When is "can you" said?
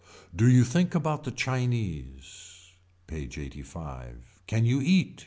4.47-4.81